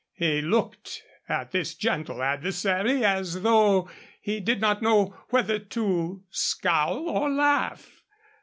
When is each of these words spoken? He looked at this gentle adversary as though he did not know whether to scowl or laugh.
He 0.15 0.41
looked 0.41 1.03
at 1.29 1.51
this 1.51 1.75
gentle 1.75 2.23
adversary 2.23 3.05
as 3.05 3.43
though 3.43 3.87
he 4.19 4.39
did 4.39 4.59
not 4.59 4.81
know 4.81 5.15
whether 5.29 5.59
to 5.59 6.23
scowl 6.31 7.07
or 7.07 7.29
laugh. 7.29 8.01